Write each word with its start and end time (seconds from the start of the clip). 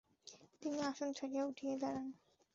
তিনি 0.61 0.77
আসন 0.81 1.09
ছাড়িয়া 1.17 1.43
উঠিয়া 1.45 1.75
দাঁড়ান। 1.77 2.07